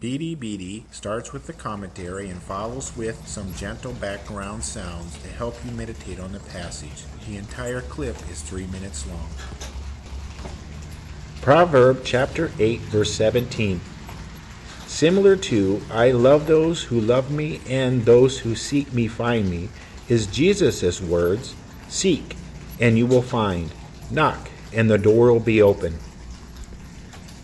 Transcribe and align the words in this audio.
BDBD 0.00 0.84
starts 0.92 1.32
with 1.32 1.48
the 1.48 1.52
commentary 1.52 2.28
and 2.28 2.40
follows 2.40 2.96
with 2.96 3.26
some 3.26 3.52
gentle 3.54 3.92
background 3.94 4.62
sounds 4.62 5.18
to 5.22 5.28
help 5.28 5.56
you 5.64 5.72
meditate 5.72 6.20
on 6.20 6.30
the 6.30 6.38
passage. 6.38 7.02
The 7.26 7.36
entire 7.36 7.80
clip 7.80 8.14
is 8.30 8.40
three 8.40 8.68
minutes 8.68 9.04
long. 9.08 9.28
Proverb 11.40 12.02
chapter 12.04 12.52
8, 12.60 12.78
verse 12.82 13.12
17. 13.12 13.80
Similar 14.86 15.34
to, 15.34 15.82
I 15.90 16.12
love 16.12 16.46
those 16.46 16.84
who 16.84 17.00
love 17.00 17.32
me 17.32 17.60
and 17.68 18.04
those 18.04 18.38
who 18.38 18.54
seek 18.54 18.92
me 18.92 19.08
find 19.08 19.50
me, 19.50 19.68
is 20.08 20.28
Jesus' 20.28 21.00
words 21.00 21.56
Seek, 21.88 22.36
and 22.80 22.96
you 22.96 23.06
will 23.06 23.22
find. 23.22 23.68
Knock, 24.12 24.48
and 24.72 24.88
the 24.88 24.98
door 24.98 25.32
will 25.32 25.40
be 25.40 25.60
open. 25.60 25.98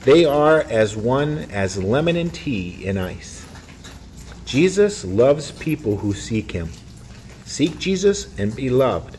They 0.04 0.26
are 0.26 0.60
as 0.60 0.96
one 0.96 1.38
as 1.50 1.82
lemon 1.82 2.16
and 2.16 2.32
tea 2.32 2.84
in 2.84 2.98
ice. 2.98 3.46
Jesus 4.44 5.04
loves 5.04 5.50
people 5.52 5.96
who 5.96 6.12
seek 6.12 6.52
him. 6.52 6.70
Seek 7.46 7.78
Jesus 7.78 8.38
and 8.38 8.54
be 8.54 8.68
loved. 8.68 9.16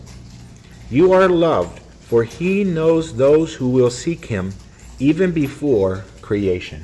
You 0.92 1.12
are 1.14 1.28
loved, 1.28 1.80
for 2.02 2.24
he 2.24 2.64
knows 2.64 3.16
those 3.16 3.56
who 3.56 3.70
will 3.70 3.90
seek 3.90 4.26
him 4.26 4.54
even 5.00 5.32
before 5.32 6.04
creation. 6.22 6.84